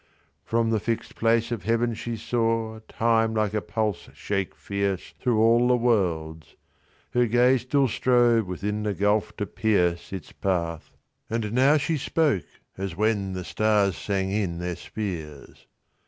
[0.43, 5.75] From the fix'd place of Heaven she sawTime like a pulse shake fierceThrough all the
[5.75, 6.55] worlds.
[7.11, 10.89] Her gaze still stroveWithin the gulf to pierceIts path;
[11.29, 12.47] and now she spoke
[12.79, 15.67] as whenThe stars sand in their spheres.